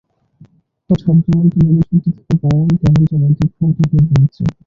হঠাৎ 0.89 1.15
দুরন্ত 1.23 1.53
বেগে 1.59 1.83
ছুটতে 1.95 2.09
থাকা 2.19 2.35
বায়ার্ন 2.43 2.73
কেমন 2.81 3.01
যেন 3.11 3.23
দিকভ্রান্ত 3.31 3.77
হয়ে 3.89 4.05
পড়েছে। 4.09 4.43